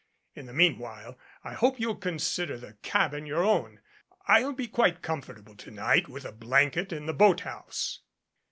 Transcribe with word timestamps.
In 0.33 0.47
the 0.47 0.51
meanwhile 0.53 1.15
I 1.43 1.53
hope 1.53 1.79
you'll 1.79 1.95
consider 1.95 2.57
the 2.57 2.73
cabin 2.81 3.27
your 3.27 3.43
own. 3.43 3.81
I'll 4.27 4.51
be 4.51 4.67
quite 4.67 5.03
comfortable 5.03 5.55
to 5.57 5.69
night 5.69 6.07
with 6.09 6.25
a 6.25 6.31
blanket 6.31 6.91
in 6.91 7.05
the 7.05 7.13
boat 7.13 7.41
house." 7.41 7.99